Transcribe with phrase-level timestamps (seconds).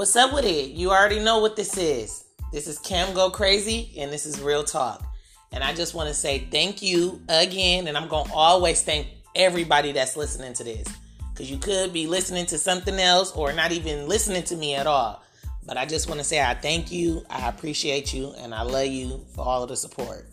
[0.00, 0.70] What's up with it?
[0.70, 2.24] You already know what this is.
[2.54, 5.04] This is Cam Go Crazy, and this is Real Talk.
[5.52, 9.08] And I just want to say thank you again, and I'm going to always thank
[9.34, 10.88] everybody that's listening to this.
[11.30, 14.86] Because you could be listening to something else or not even listening to me at
[14.86, 15.22] all.
[15.66, 18.86] But I just want to say I thank you, I appreciate you, and I love
[18.86, 20.30] you for all of the support.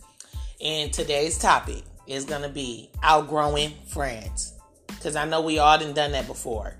[0.62, 4.54] And today's topic is going to be outgrowing friends.
[4.86, 6.74] Because I know we all done done that before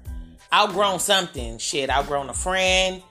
[0.53, 1.59] outgrown something.
[1.59, 3.03] Shit, outgrown a friend.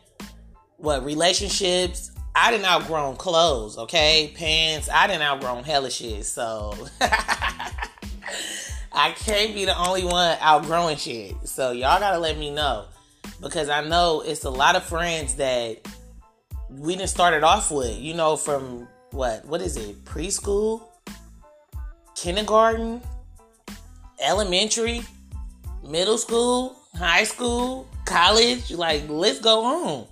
[0.78, 2.12] What relationships?
[2.36, 4.32] I didn't outgrown clothes, okay?
[4.36, 4.90] Pants.
[4.90, 6.26] I didn't outgrown hella shit.
[6.26, 6.76] So
[8.92, 11.36] I can't be the only one outgrowing shit.
[11.48, 12.86] So y'all gotta let me know.
[13.42, 15.78] Because I know it's a lot of friends that
[16.70, 20.04] we didn't start it off with, you know, from what what is it?
[20.06, 20.84] Preschool?
[22.16, 23.02] Kindergarten?
[24.20, 25.02] Elementary?
[25.84, 26.76] Middle school?
[26.96, 30.08] High school, college, like let's go on.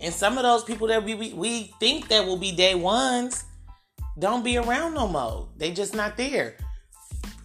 [0.00, 3.44] And some of those people that we, we, we think that will be day ones
[4.18, 5.48] don't be around no more.
[5.56, 6.56] They just not there.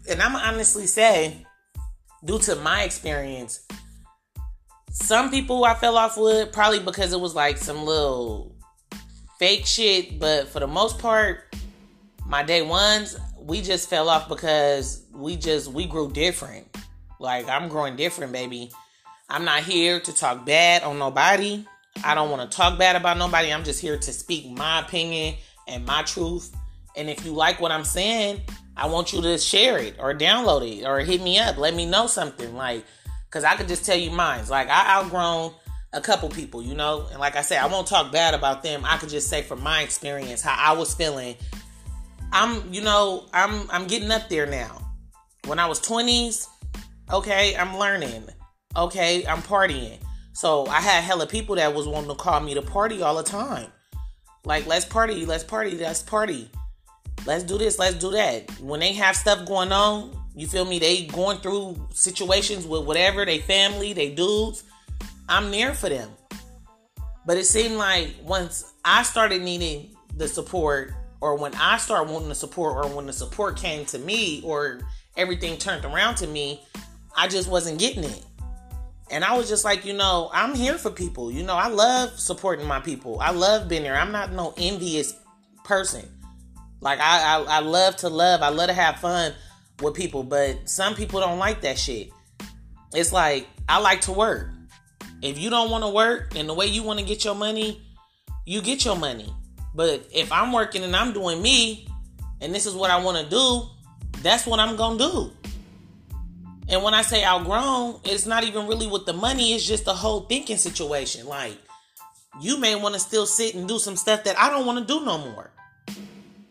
[0.10, 1.46] And I'm honestly say,
[2.24, 3.66] due to my experience,
[4.90, 8.56] some people I fell off with probably because it was like some little
[9.40, 11.56] fake shit, but for the most part,
[12.26, 16.68] my day ones, we just fell off because we just we grew different.
[17.24, 18.70] Like I'm growing different, baby.
[19.30, 21.66] I'm not here to talk bad on nobody.
[22.04, 23.54] I don't want to talk bad about nobody.
[23.54, 25.36] I'm just here to speak my opinion
[25.68, 26.54] and my truth.
[26.98, 28.42] And if you like what I'm saying,
[28.76, 31.58] I want you to share it or download it or hit me up.
[31.58, 32.54] Let me know something.
[32.56, 32.84] Like,
[33.32, 34.46] cause I could just tell you mine.
[34.50, 35.54] Like I outgrown
[35.94, 37.08] a couple people, you know?
[37.10, 38.82] And like I said, I won't talk bad about them.
[38.84, 41.36] I could just say from my experience how I was feeling.
[42.34, 44.78] I'm, you know, I'm I'm getting up there now.
[45.46, 46.48] When I was 20s,
[47.14, 48.24] Okay, I'm learning.
[48.76, 50.00] Okay, I'm partying.
[50.34, 53.22] So I had hella people that was wanting to call me to party all the
[53.22, 53.68] time.
[54.46, 56.50] Like, let's party, let's party, let's party.
[57.28, 58.50] Let's do this, let's do that.
[58.60, 60.80] When they have stuff going on, you feel me?
[60.80, 64.64] They going through situations with whatever, they family, they dudes.
[65.30, 66.10] I'm there for them.
[67.28, 72.30] But it seemed like once I started needing the support, or when I started wanting
[72.30, 74.80] the support, or when the support came to me, or
[75.16, 76.64] everything turned around to me,
[77.16, 78.26] I just wasn't getting it.
[79.12, 81.32] And I was just like, you know, I'm here for people.
[81.32, 83.20] You know, I love supporting my people.
[83.20, 83.96] I love being there.
[83.96, 85.14] I'm not no envious
[85.64, 86.08] person.
[86.82, 88.42] Like I, I, I love to love.
[88.42, 89.34] I love to have fun
[89.82, 92.10] with people, but some people don't like that shit.
[92.94, 94.50] It's like I like to work.
[95.22, 97.82] If you don't want to work and the way you want to get your money,
[98.46, 99.34] you get your money.
[99.74, 101.88] But if I'm working and I'm doing me,
[102.42, 103.64] and this is what I want to do,
[104.22, 105.32] that's what I'm gonna do.
[106.70, 109.94] And when I say outgrown, it's not even really with the money, it's just the
[109.94, 111.28] whole thinking situation.
[111.28, 111.58] Like,
[112.42, 114.86] you may want to still sit and do some stuff that I don't want to
[114.86, 115.52] do no more.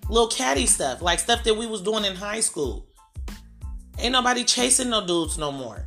[0.08, 2.86] Little catty stuff, like stuff that we was doing in high school.
[3.98, 5.84] Ain't nobody chasing no dudes no more.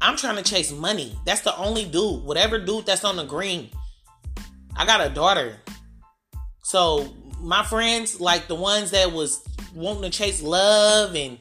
[0.00, 1.16] I'm trying to chase money.
[1.24, 2.24] That's the only dude.
[2.24, 3.70] Whatever dude that's on the green.
[4.76, 5.56] I got a daughter.
[6.62, 9.42] So my friends, like the ones that was
[9.74, 11.38] wanting to chase love and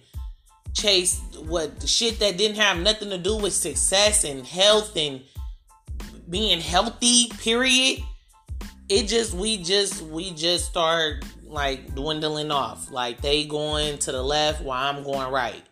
[0.77, 5.21] chase what the shit that didn't have nothing to do with success and health and
[6.29, 7.99] being healthy, period.
[8.89, 12.91] It just we just we just start like dwindling off.
[12.91, 15.63] Like they going to the left while I'm going right.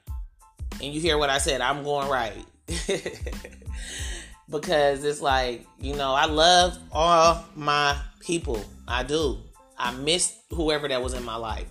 [0.81, 2.45] And you hear what I said, I'm going right.
[4.49, 8.63] because it's like, you know, I love all my people.
[8.87, 9.37] I do.
[9.77, 11.67] I miss whoever that was in my life.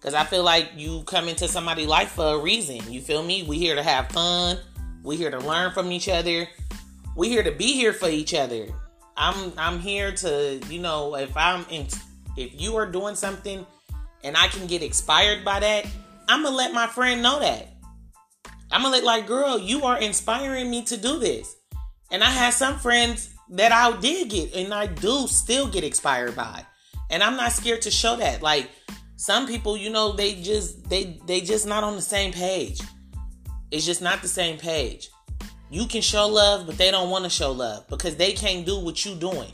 [0.00, 2.92] Because I feel like you come into somebody's life for a reason.
[2.92, 3.42] You feel me?
[3.42, 4.58] We here to have fun.
[5.02, 6.48] We here to learn from each other.
[7.16, 8.66] We here to be here for each other.
[9.16, 11.88] I'm I'm here to, you know, if I'm in
[12.36, 13.66] if you are doing something
[14.22, 15.86] and I can get inspired by that,
[16.28, 17.68] I'm gonna let my friend know that.
[18.70, 21.56] I'm gonna let like, girl, you are inspiring me to do this.
[22.12, 26.36] And I had some friends that I did get and I do still get inspired
[26.36, 26.64] by.
[27.10, 28.42] And I'm not scared to show that.
[28.42, 28.70] Like
[29.18, 32.80] some people, you know, they just they they just not on the same page.
[33.72, 35.10] It's just not the same page.
[35.70, 38.78] You can show love, but they don't want to show love because they can't do
[38.78, 39.50] what you doing.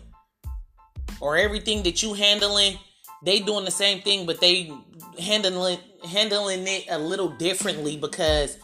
[1.19, 2.79] Or everything that you handling,
[3.25, 4.71] they doing the same thing, but they
[5.19, 8.59] handling handling it a little differently because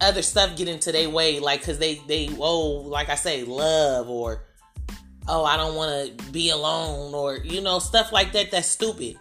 [0.00, 4.08] other stuff get into their way, like because they they oh, like I say, love
[4.08, 4.46] or
[5.28, 8.50] oh, I don't want to be alone or you know stuff like that.
[8.50, 9.18] That's stupid.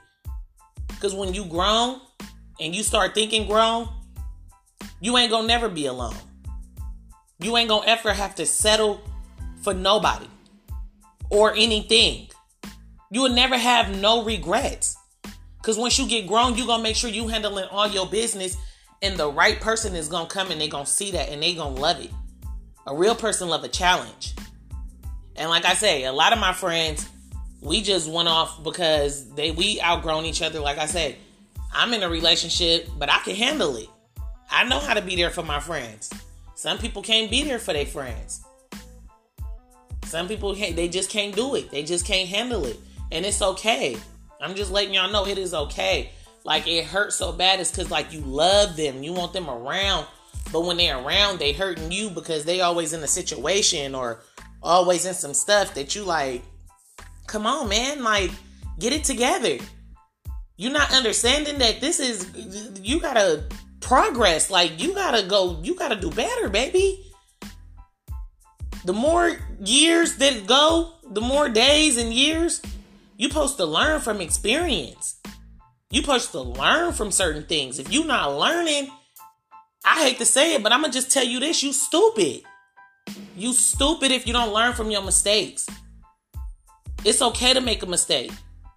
[0.99, 2.01] Because when you grown
[2.59, 3.87] and you start thinking grown,
[4.99, 6.15] you ain't gonna never be alone.
[7.39, 9.01] You ain't gonna ever have to settle
[9.61, 10.27] for nobody.
[11.29, 12.27] or anything.
[13.11, 14.97] You will never have no regrets.
[15.57, 18.57] Because once you get grown, you're going to make sure you handling all your business
[19.01, 21.79] and the right person is to come and they to see that and they to
[21.79, 22.11] love it.
[22.87, 24.33] A real person love a challenge.
[25.35, 27.07] And like I say, a lot of my friends,
[27.61, 30.59] we just went off because they we outgrown each other.
[30.59, 31.15] Like I said,
[31.73, 33.89] I'm in a relationship, but I can handle it.
[34.49, 36.11] I know how to be there for my friends.
[36.55, 38.43] Some people can't be there for their friends.
[40.05, 41.69] Some people can't, they just can't do it.
[41.69, 42.77] They just can't handle it.
[43.11, 43.97] And it's okay.
[44.41, 46.11] I'm just letting y'all know it is okay.
[46.43, 49.03] Like it hurts so bad it's cause like you love them.
[49.03, 50.07] You want them around.
[50.51, 54.21] But when they're around, they hurting you because they always in a situation or
[54.63, 56.43] always in some stuff that you like,
[57.29, 58.31] come on, man, like
[58.79, 59.57] get it together.
[60.57, 62.27] You're not understanding that this is
[62.81, 63.45] you gotta
[63.79, 64.49] progress.
[64.49, 67.05] Like you gotta go, you gotta do better, baby.
[68.85, 72.61] The more years that go, the more days and years,
[73.17, 75.15] you supposed to learn from experience.
[75.91, 77.79] You supposed to learn from certain things.
[77.79, 78.89] If you're not learning,
[79.85, 82.41] I hate to say it, but I'm gonna just tell you this: you stupid.
[83.35, 85.67] You stupid if you don't learn from your mistakes.
[87.05, 88.31] It's okay to make a mistake,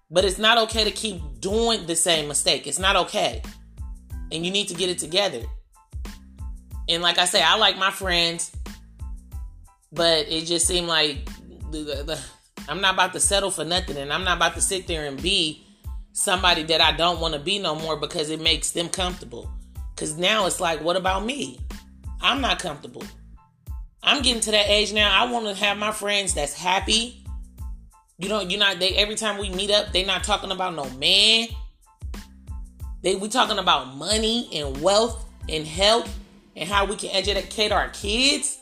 [0.09, 2.67] but it's not okay to keep doing the same mistake.
[2.67, 3.41] It's not okay.
[4.31, 5.41] And you need to get it together.
[6.89, 8.51] And like I say, I like my friends,
[9.91, 11.27] but it just seemed like
[12.67, 15.21] I'm not about to settle for nothing, and I'm not about to sit there and
[15.21, 15.65] be
[16.13, 19.49] somebody that I don't want to be no more because it makes them comfortable.
[19.95, 21.59] Because now it's like, what about me?
[22.21, 23.03] I'm not comfortable.
[24.01, 25.11] I'm getting to that age now.
[25.11, 27.22] I want to have my friends that's happy.
[28.17, 28.79] You know, you're not.
[28.79, 31.47] They every time we meet up, they not talking about no man.
[33.01, 36.13] They we talking about money and wealth and health
[36.55, 38.59] and how we can educate our kids.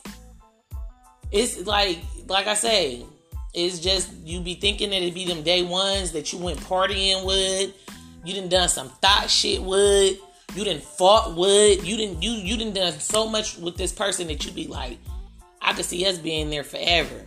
[1.30, 3.04] It's like, like I say,
[3.54, 7.26] it's just you be thinking that it be them day ones that you went partying
[7.26, 7.74] with.
[8.24, 10.18] You didn't done some thought shit with.
[10.54, 11.86] You didn't fought with.
[11.86, 14.98] You didn't you you didn't done so much with this person that you be like,
[15.60, 17.26] I could see us being there forever.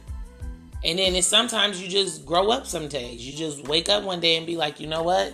[0.85, 3.25] And then it's sometimes you just grow up some days.
[3.25, 5.33] You just wake up one day and be like, you know what?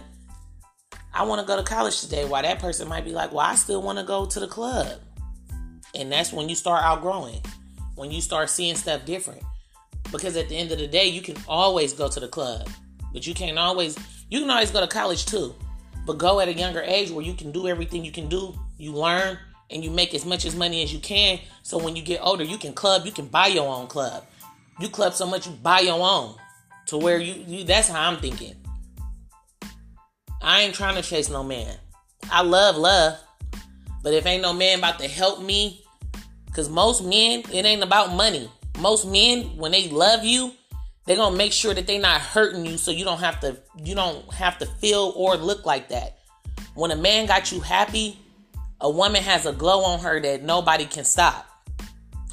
[1.13, 2.24] I want to go to college today.
[2.24, 5.01] While that person might be like, well, I still want to go to the club.
[5.94, 7.42] And that's when you start outgrowing.
[7.95, 9.44] When you start seeing stuff different.
[10.09, 12.69] Because at the end of the day, you can always go to the club.
[13.12, 13.97] But you can't always
[14.30, 15.54] you can always go to college too.
[16.06, 18.57] But go at a younger age where you can do everything you can do.
[18.77, 19.38] You learn
[19.69, 21.39] and you make as much as money as you can.
[21.63, 24.25] So when you get older, you can club, you can buy your own club.
[24.81, 26.36] You club so much you buy your own.
[26.88, 28.56] To where you, you that's how I'm thinking.
[30.42, 31.78] I ain't trying to chase no man.
[32.31, 33.19] I love love.
[34.01, 35.86] But if ain't no man about to help me,
[36.48, 38.50] because most men, it ain't about money.
[38.80, 40.51] Most men, when they love you,
[41.06, 43.94] they're gonna make sure that they're not hurting you so you don't have to you
[43.94, 46.18] don't have to feel or look like that.
[46.74, 48.18] When a man got you happy,
[48.80, 51.48] a woman has a glow on her that nobody can stop.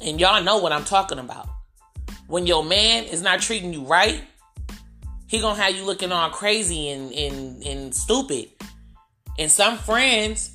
[0.03, 1.47] And y'all know what I'm talking about.
[2.29, 4.21] When your man is not treating you right,
[5.25, 8.49] he gonna have you looking all crazy and, and, and stupid.
[9.39, 10.51] And some friends,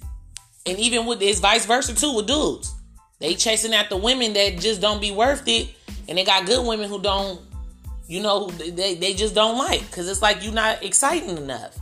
[0.67, 2.73] and even with this vice versa too with dudes,
[3.19, 5.69] they chasing after women that just don't be worth it.
[6.07, 7.41] And they got good women who don't,
[8.07, 9.91] you know, they, they just don't like.
[9.91, 11.77] Cause it's like you're not exciting enough.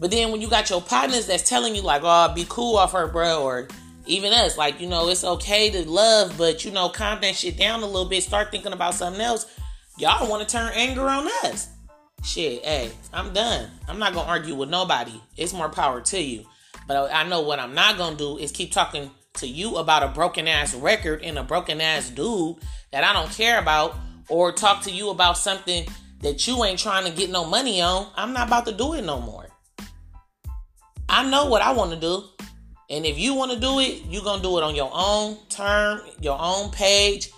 [0.00, 2.92] But then when you got your partners that's telling you like, "Oh, be cool off
[2.92, 3.68] her, bro," or
[4.12, 7.56] even us, like, you know, it's okay to love, but you know, calm that shit
[7.56, 8.22] down a little bit.
[8.22, 9.46] Start thinking about something else.
[9.98, 11.68] Y'all want to turn anger on us.
[12.24, 13.68] Shit, hey, I'm done.
[13.88, 15.20] I'm not gonna argue with nobody.
[15.36, 16.46] It's more power to you.
[16.86, 20.08] But I know what I'm not gonna do is keep talking to you about a
[20.08, 22.56] broken ass record and a broken ass dude
[22.90, 23.96] that I don't care about,
[24.28, 25.86] or talk to you about something
[26.20, 28.08] that you ain't trying to get no money on.
[28.14, 29.48] I'm not about to do it no more.
[31.08, 32.24] I know what I want to do.
[32.92, 35.38] And if you want to do it, you're going to do it on your own
[35.48, 37.30] term, your own page,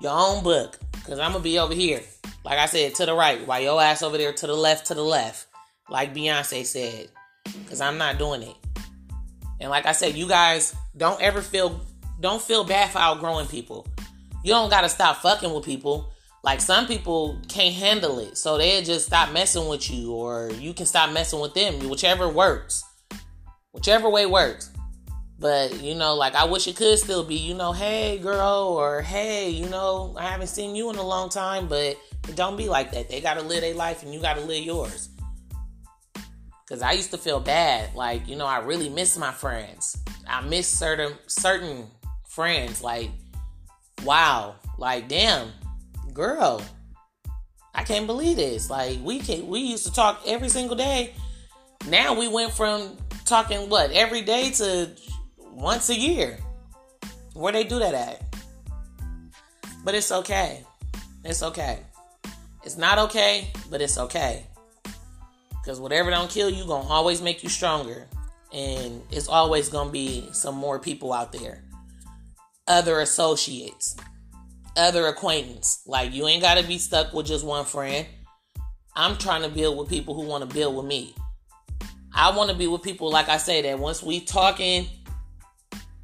[0.00, 0.78] your own book.
[0.92, 2.00] Because I'm going to be over here,
[2.44, 4.94] like I said, to the right, while your ass over there to the left, to
[4.94, 5.48] the left,
[5.90, 7.08] like Beyonce said.
[7.44, 8.54] Because I'm not doing it.
[9.60, 11.80] And like I said, you guys don't ever feel
[12.20, 13.88] don't feel bad for outgrowing people.
[14.44, 16.12] You don't gotta stop fucking with people.
[16.44, 20.72] Like some people can't handle it, so they just stop messing with you, or you
[20.72, 22.84] can stop messing with them, whichever works
[23.74, 24.70] whichever way works.
[25.38, 29.02] But you know, like I wish it could still be, you know, hey girl, or
[29.02, 31.96] hey, you know, I haven't seen you in a long time, but
[32.34, 33.08] don't be like that.
[33.08, 35.08] They gotta live their life and you gotta live yours.
[36.68, 37.94] Cause I used to feel bad.
[37.94, 39.98] Like, you know, I really miss my friends.
[40.26, 41.86] I miss certain certain
[42.26, 42.82] friends.
[42.82, 43.10] Like,
[44.02, 44.56] wow.
[44.78, 45.50] Like, damn,
[46.12, 46.62] girl.
[47.74, 48.70] I can't believe this.
[48.70, 51.12] Like we can we used to talk every single day.
[51.88, 54.90] Now we went from talking what every day to
[55.54, 56.38] once a year.
[57.34, 58.22] Where they do that at?
[59.84, 60.64] But it's okay.
[61.24, 61.80] It's okay.
[62.64, 64.46] It's not okay, but it's okay.
[65.64, 68.06] Cause whatever don't kill you, gonna always make you stronger.
[68.52, 71.64] And it's always gonna be some more people out there.
[72.68, 73.96] Other associates,
[74.76, 75.82] other acquaintance.
[75.86, 78.06] Like you ain't gotta be stuck with just one friend.
[78.94, 81.14] I'm trying to build with people who want to build with me.
[82.14, 84.86] I want to be with people like I say that once we talking,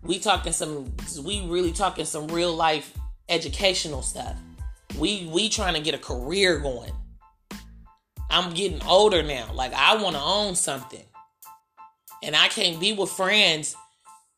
[0.03, 0.93] we talking some,
[1.23, 2.93] we really talking some real life
[3.29, 4.37] educational stuff.
[4.99, 6.93] We we trying to get a career going.
[8.29, 9.53] I'm getting older now.
[9.53, 11.05] Like I want to own something.
[12.23, 13.75] And I can't be with friends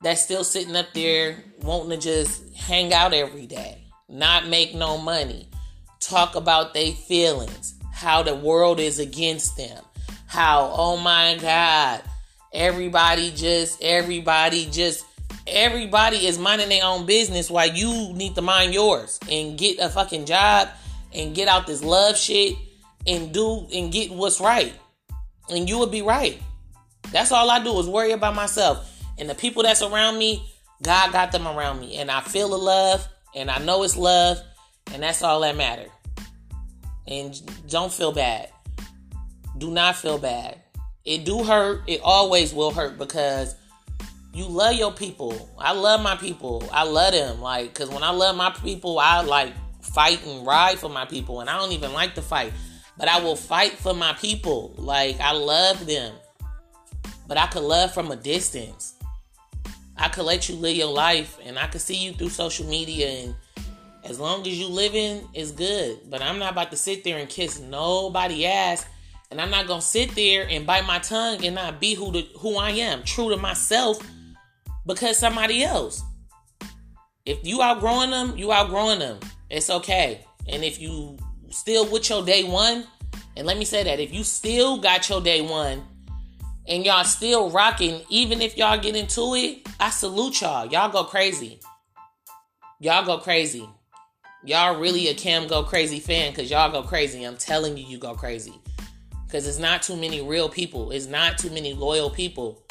[0.03, 4.99] that's still sitting up there wanting to just hang out every day, not make no
[4.99, 5.49] money,
[6.01, 9.83] talk about their feelings, how the world is against them,
[10.27, 12.03] how, oh my God,
[12.53, 15.05] everybody just, everybody just,
[15.47, 19.89] everybody is minding their own business while you need to mind yours and get a
[19.89, 20.69] fucking job
[21.15, 22.57] and get out this love shit
[23.07, 24.73] and do and get what's right.
[25.51, 26.41] And you would be right.
[27.11, 28.89] That's all I do is worry about myself.
[29.19, 30.49] And the people that's around me,
[30.83, 31.97] God got them around me.
[31.97, 34.41] And I feel the love and I know it's love.
[34.93, 35.87] And that's all that matter.
[37.07, 38.49] And don't feel bad.
[39.59, 40.61] Do not feel bad.
[41.05, 41.83] It do hurt.
[41.87, 43.55] It always will hurt because
[44.35, 45.51] you love your people.
[45.59, 46.69] I love my people.
[46.73, 47.41] I love them.
[47.41, 51.41] Like, cause when I love my people, I like fight and ride for my people.
[51.41, 52.53] And I don't even like to fight.
[52.97, 54.75] But I will fight for my people.
[54.77, 56.15] Like I love them.
[57.27, 58.95] But I could love from a distance.
[59.97, 63.09] I could let you live your life and I could see you through social media
[63.09, 63.35] and
[64.05, 65.99] as long as you living is good.
[66.09, 68.87] But I'm not about to sit there and kiss nobody ass.
[69.31, 72.29] And I'm not gonna sit there and bite my tongue and not be who the,
[72.39, 73.99] who I am, true to myself,
[74.87, 76.03] because somebody else.
[77.25, 79.19] If you outgrowing them, you outgrowing them.
[79.49, 80.25] It's okay.
[80.49, 81.17] And if you
[81.51, 82.85] still with your day one,
[83.37, 85.83] and let me say that if you still got your day one
[86.67, 90.67] and y'all still rocking, even if y'all get into it, I salute y'all.
[90.67, 91.61] Y'all go crazy.
[92.81, 93.69] Y'all go crazy.
[94.45, 97.23] Y'all really a Cam Go Crazy fan because y'all go crazy.
[97.23, 98.55] I'm telling you, you go crazy.
[99.25, 100.91] Because it's not too many real people.
[100.91, 102.62] It's not too many loyal people.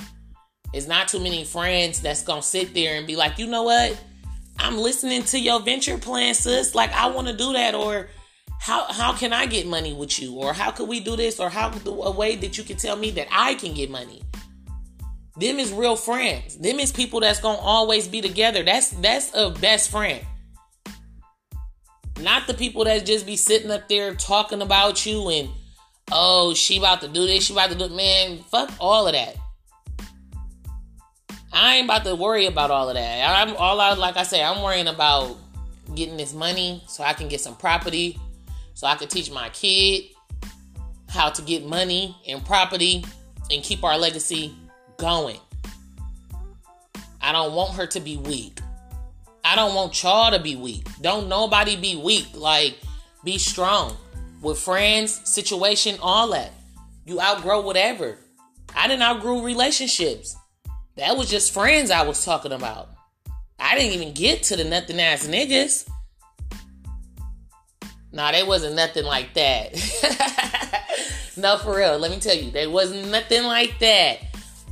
[0.73, 4.01] It's not too many friends that's to sit there and be like, you know what?
[4.59, 6.75] I'm listening to your venture plan, sis.
[6.75, 7.75] Like, I want to do that.
[7.75, 8.09] Or,
[8.61, 10.35] how how can I get money with you?
[10.35, 11.39] Or how could we do this?
[11.39, 14.21] Or how a way that you can tell me that I can get money?
[15.35, 16.57] Them is real friends.
[16.57, 18.63] Them is people that's gonna always be together.
[18.63, 20.23] That's that's a best friend.
[22.19, 25.49] Not the people that just be sitting up there talking about you and
[26.11, 27.89] oh she about to do this, she about to do.
[27.89, 29.37] Man, fuck all of that.
[31.53, 33.47] I ain't about to worry about all of that.
[33.47, 35.37] I'm all I like I say, I'm worrying about
[35.95, 38.17] getting this money so I can get some property
[38.73, 40.05] so I can teach my kid
[41.09, 43.03] how to get money and property
[43.51, 44.55] and keep our legacy
[44.97, 45.37] going.
[47.21, 48.59] I don't want her to be weak.
[49.43, 50.87] I don't want y'all to be weak.
[51.01, 52.27] Don't nobody be weak.
[52.33, 52.79] Like,
[53.23, 53.97] be strong
[54.41, 56.51] with friends, situation, all that.
[57.05, 58.17] You outgrow whatever.
[58.75, 60.35] I didn't outgrow relationships.
[60.97, 62.89] That was just friends I was talking about.
[63.59, 65.87] I didn't even get to the nothing ass niggas.
[68.11, 69.73] Nah, they wasn't nothing like that.
[71.37, 71.97] no, for real.
[71.97, 74.19] Let me tell you, there wasn't nothing like that.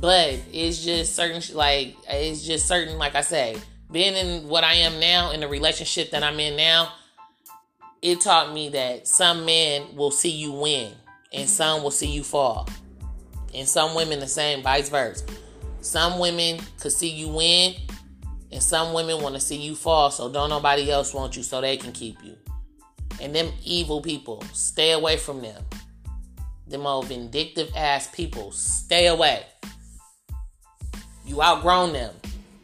[0.00, 3.56] But it's just certain, like, it's just certain, like I say,
[3.90, 6.92] being in what I am now, in the relationship that I'm in now,
[8.02, 10.92] it taught me that some men will see you win
[11.32, 12.68] and some will see you fall.
[13.54, 15.24] And some women the same, vice versa.
[15.80, 17.74] Some women could see you win
[18.52, 21.60] and some women want to see you fall, so don't nobody else want you so
[21.60, 22.36] they can keep you
[23.20, 24.42] and them evil people.
[24.52, 25.62] Stay away from them.
[26.66, 28.52] Them old vindictive ass people.
[28.52, 29.44] Stay away.
[31.26, 32.14] You outgrown them.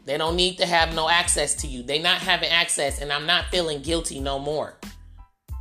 [0.05, 1.83] They don't need to have no access to you.
[1.83, 4.77] They not having access, and I'm not feeling guilty no more.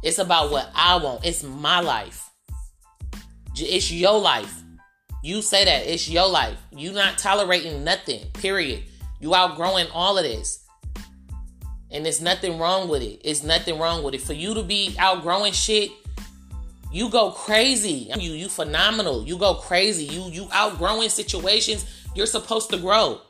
[0.02, 1.25] It's about what I want.
[1.25, 2.30] It's my life.
[3.56, 4.62] It's your life.
[5.26, 5.92] You say that.
[5.92, 6.56] It's your life.
[6.71, 8.30] You not tolerating nothing.
[8.35, 8.85] Period.
[9.18, 10.64] You outgrowing all of this.
[11.90, 13.23] And there's nothing wrong with it.
[13.25, 14.21] It's nothing wrong with it.
[14.21, 15.90] For you to be outgrowing shit,
[16.92, 18.09] you go crazy.
[18.16, 19.25] You you phenomenal.
[19.26, 20.04] You go crazy.
[20.04, 23.21] You you outgrowing situations you're supposed to grow.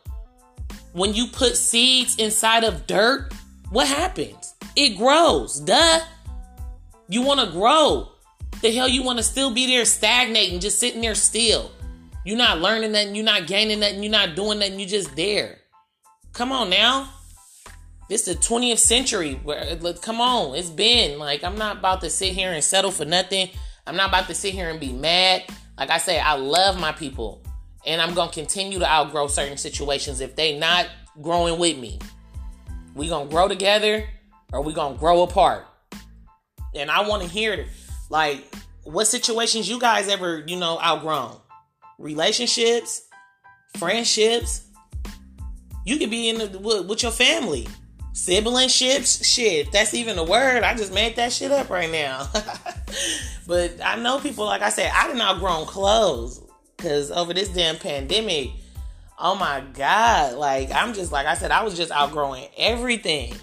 [0.93, 3.33] When you put seeds inside of dirt,
[3.71, 4.55] what happens?
[4.77, 5.61] It grows.
[5.61, 6.01] Duh.
[7.09, 8.11] You want to grow.
[8.61, 11.71] The hell you want to still be there stagnating, just sitting there still.
[12.27, 15.59] You're not learning nothing, you're not gaining nothing, you're not doing nothing, You're just there.
[16.33, 17.09] Come on now.
[18.09, 19.35] This is the 20th century.
[19.45, 23.05] Where come on, it's been like I'm not about to sit here and settle for
[23.05, 23.51] nothing.
[23.87, 25.45] I'm not about to sit here and be mad.
[25.79, 27.45] Like I say, I love my people,
[27.87, 30.89] and I'm gonna continue to outgrow certain situations if they not
[31.23, 32.01] growing with me.
[32.97, 34.05] We gonna grow together,
[34.53, 35.65] or we gonna grow apart.
[36.75, 37.67] And I want to hear.
[38.11, 38.53] Like,
[38.83, 41.41] what situations you guys ever, you know, outgrown?
[41.99, 43.03] Relationships,
[43.79, 44.67] friendships.
[45.85, 47.69] You could be in the, with, with your family.
[48.13, 50.63] Siblingships shit that's even a word.
[50.63, 52.29] I just made that shit up right now.
[53.47, 56.43] But i know people like i said i didn't outgrown clothes
[56.77, 58.51] because over this damn pandemic
[59.19, 63.35] oh my god like i'm just like i said i was just outgrowing everything.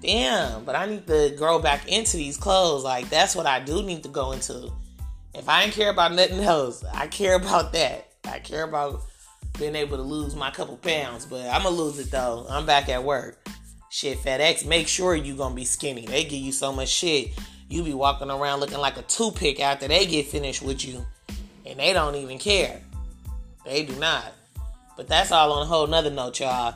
[0.00, 2.84] Damn but i need to grow back into these clothes.
[2.84, 4.70] Like that's what i do need to go into
[5.36, 9.02] if i ain't care about nothing else i care about that i care about
[9.58, 12.88] being able to lose my couple pounds but i'm gonna lose it though i'm back
[12.88, 13.46] at work
[13.96, 16.04] Shit, FedEx, make sure you gonna be skinny.
[16.04, 17.30] They give you so much shit.
[17.68, 21.06] You be walking around looking like a toothpick after they get finished with you.
[21.64, 22.80] And they don't even care.
[23.64, 24.34] They do not.
[24.98, 26.74] But that's all on a whole nother note, y'all.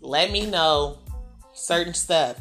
[0.00, 0.98] Let me know
[1.52, 2.40] certain stuff.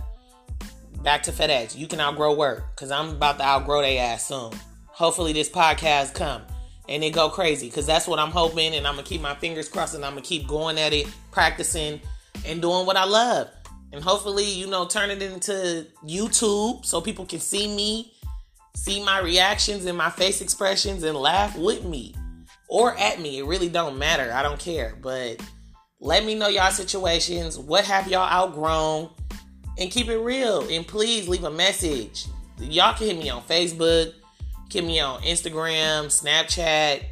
[1.03, 1.75] Back to FedEx.
[1.75, 2.75] You can outgrow work.
[2.77, 4.53] Cause I'm about to outgrow they ass soon.
[4.95, 6.41] Hopefully this podcast come
[6.89, 7.69] and it go crazy.
[7.69, 8.73] Cause that's what I'm hoping.
[8.75, 12.01] And I'm gonna keep my fingers crossed and I'm gonna keep going at it, practicing,
[12.45, 13.49] and doing what I love
[13.95, 18.13] and hopefully, you know, turn it into YouTube so people can see me,
[18.75, 22.13] see my reactions and my face expressions and laugh with me
[22.67, 23.39] or at me.
[23.39, 24.33] It really don't matter.
[24.33, 24.97] I don't care.
[25.01, 25.41] But
[26.01, 27.57] let me know y'all situations.
[27.57, 29.11] What have y'all outgrown?
[29.77, 30.67] And keep it real.
[30.69, 32.25] And please leave a message.
[32.59, 34.13] Y'all can hit me on Facebook,
[34.71, 37.03] hit me on Instagram, Snapchat.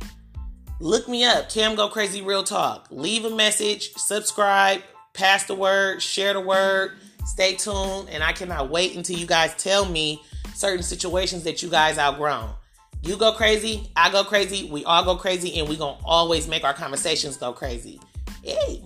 [0.80, 2.88] Look me up, Cam Go Crazy Real Talk.
[2.92, 4.82] Leave a message, subscribe,
[5.14, 6.92] pass the word, share the word,
[7.26, 10.22] stay tuned, and I cannot wait until you guys tell me
[10.54, 12.54] certain situations that you guys outgrown.
[13.02, 16.64] You go crazy, I go crazy, we all go crazy, and we gonna always make
[16.64, 18.00] our conversations go crazy.
[18.44, 18.82] Hey.